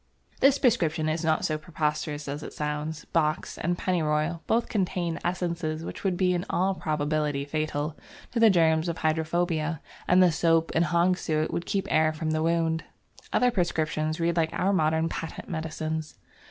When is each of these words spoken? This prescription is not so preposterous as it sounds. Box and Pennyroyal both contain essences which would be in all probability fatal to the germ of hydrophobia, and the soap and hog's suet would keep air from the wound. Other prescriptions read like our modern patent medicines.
This 0.39 0.57
prescription 0.57 1.07
is 1.07 1.23
not 1.23 1.45
so 1.45 1.59
preposterous 1.59 2.27
as 2.27 2.41
it 2.41 2.53
sounds. 2.53 3.05
Box 3.05 3.59
and 3.59 3.77
Pennyroyal 3.77 4.41
both 4.47 4.67
contain 4.67 5.19
essences 5.23 5.85
which 5.85 6.03
would 6.03 6.17
be 6.17 6.33
in 6.33 6.43
all 6.49 6.73
probability 6.73 7.45
fatal 7.45 7.95
to 8.31 8.39
the 8.39 8.49
germ 8.49 8.79
of 8.89 8.97
hydrophobia, 8.97 9.79
and 10.07 10.23
the 10.23 10.31
soap 10.31 10.71
and 10.73 10.85
hog's 10.85 11.21
suet 11.21 11.53
would 11.53 11.67
keep 11.67 11.85
air 11.91 12.13
from 12.13 12.31
the 12.31 12.41
wound. 12.41 12.83
Other 13.31 13.51
prescriptions 13.51 14.19
read 14.19 14.37
like 14.37 14.49
our 14.53 14.73
modern 14.73 15.07
patent 15.07 15.47
medicines. 15.47 16.15